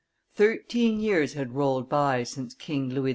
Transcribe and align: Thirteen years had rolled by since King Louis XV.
Thirteen 0.33 0.99
years 0.99 1.33
had 1.33 1.53
rolled 1.53 1.87
by 1.87 2.23
since 2.23 2.55
King 2.55 2.89
Louis 2.89 3.09
XV. 3.09 3.09